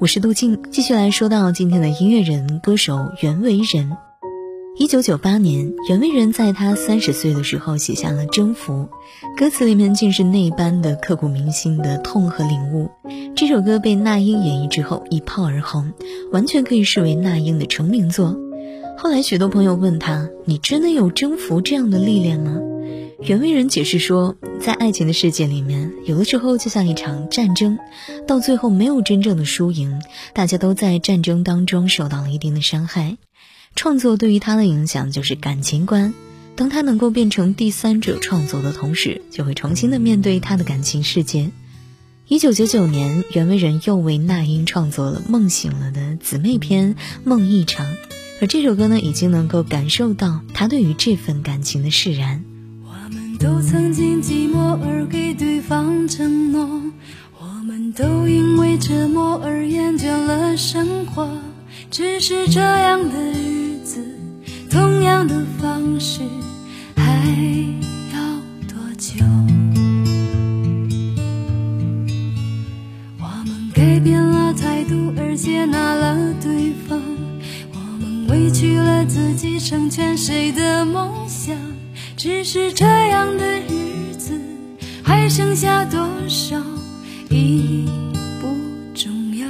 [0.00, 3.90] 我是杜静，继续来说到今天的音乐人、歌手袁惟仁。
[4.76, 8.72] 一九九八年，袁惟仁在他三十岁的时候写下了《征服》，
[9.36, 12.88] 歌词里面竟是那般的刻骨铭心的痛和领悟。
[13.34, 15.92] 这首歌被那英演绎之后一炮而红，
[16.30, 18.36] 完全可以视为那英的成名作。
[19.00, 22.58] 后来，许多朋友问他：“你真的有征服这样的历练吗？”
[23.22, 27.78] 袁惟仁解释说，在爱情的世界里面，有的时候就像一场战争，
[28.26, 30.02] 到最后没有真正的输赢，
[30.34, 33.18] 大家都在战争当中受到了一定的伤害。
[33.76, 36.12] 创作对于他的影响就是感情观，
[36.56, 41.52] 当他能够变成第三者创作的同时，就会重新的面对他的感情世界。
[42.26, 47.86] 一九九九年，袁惟仁又为那英创作了《梦醒了》的姊妹篇《梦一场》，
[48.40, 52.44] 而这首歌呢，已经能够感受到他对于这份感情的释然。
[52.84, 56.80] 我们都曾经寂寞而给对方承诺，
[57.40, 61.28] 我们都因为折磨而厌倦了生活。
[61.90, 64.04] 只是这样的日子，
[64.70, 66.20] 同样的方式，
[79.08, 81.56] 自己成全谁的梦想？
[82.16, 84.38] 只是这样的日子，
[85.02, 86.60] 还剩下多少
[87.30, 87.88] 已
[88.40, 88.48] 不
[88.94, 89.48] 重要。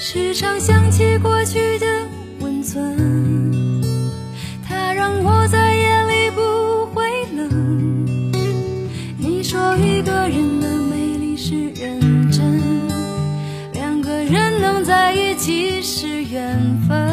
[0.00, 1.86] 时常想起过去的
[2.40, 3.80] 温存，
[4.68, 5.63] 它让我在
[15.46, 17.03] 即使缘分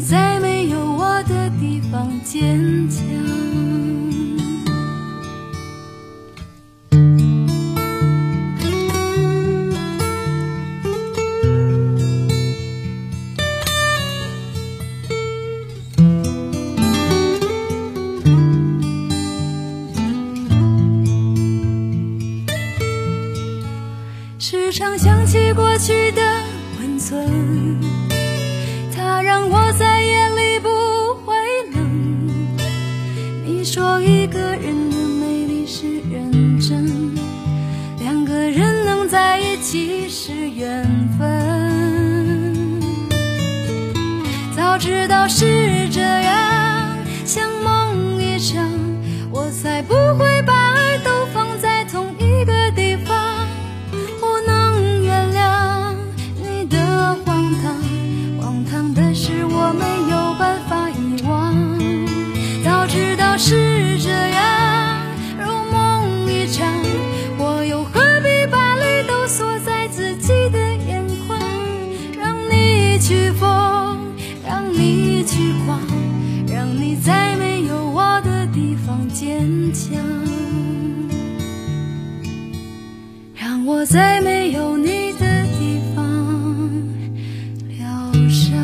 [0.00, 3.04] 在没有我的地方坚强。
[24.38, 26.58] 时常想起过去的。
[26.80, 27.87] 温存
[44.78, 48.62] 早知道是这样，像梦一场，
[49.28, 49.92] 我才不
[77.04, 79.98] 在没有我的地方坚强，
[83.34, 86.82] 让我在没有你的地方
[87.68, 88.58] 疗伤。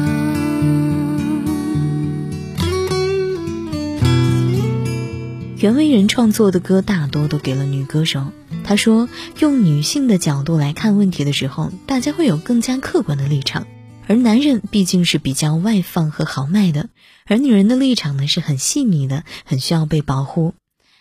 [5.59, 8.32] 袁惟仁创作的歌大多都给了女歌手。
[8.67, 9.11] 他说
[9.41, 13.64] ：“用女性的角度来看问题的时候，大家会有更加客观的立场；
[14.06, 16.89] 而男人毕竟是比较外放和豪迈的，
[17.27, 20.55] 而女人的立场呢是很细腻的，很需要被保护。”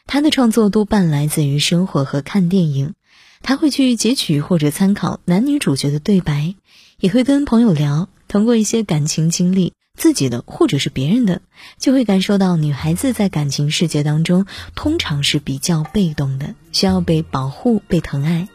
[0.07, 2.93] 他的创作多半来自于生活和看电影。
[3.41, 6.55] 他会去截取或者参考男女主角的对白，
[6.97, 11.41] 也会跟朋友聊，通过一些感情经历自己的或者是别人的，
[11.77, 14.45] 就会感受到女孩子在感情世界当中
[14.75, 18.47] 通常是比较被动的，需要被保护、被疼爱。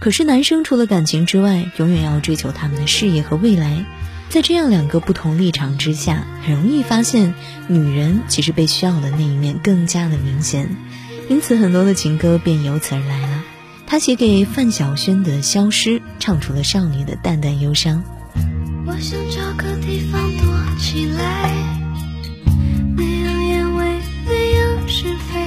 [0.00, 3.84] 可是男生除了感情之外，永远要追求他们的事业和未来。
[4.30, 7.34] 在这样两个不同立场之下，很容易发现
[7.68, 10.74] 女人其实被需要的那一面更加的明显，
[11.28, 13.42] 因此很多的情歌便由此而来了。
[13.86, 18.02] 他写给范晓萱的《消失》，唱出了少女的淡淡忧伤。
[18.86, 21.52] 我想找个地方躲起来，
[22.96, 23.84] 没有烟味，
[24.26, 25.40] 没有是非，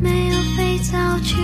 [0.00, 1.34] 没有肥皂剧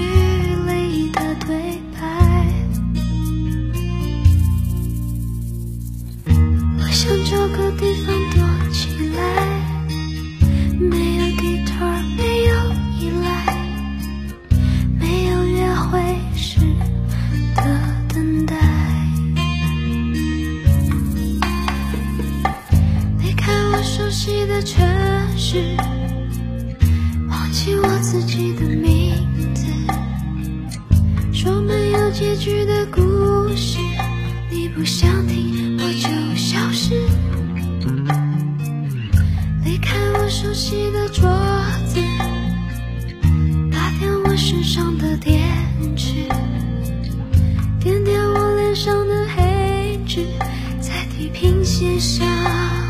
[51.83, 52.82] 天下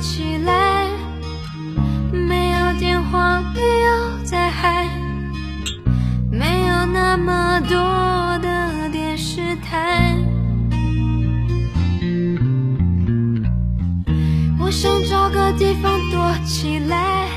[0.00, 0.86] 起来，
[2.12, 4.86] 没有电话，没有在喊，
[6.30, 7.76] 没有那么多
[8.38, 10.14] 的电视台。
[14.60, 17.28] 我想找个地方躲起来，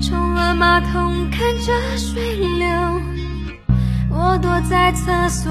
[0.00, 2.66] 冲了马桶看着水流，
[4.10, 5.50] 我躲在厕所，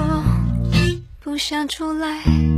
[1.20, 2.49] 不想出来。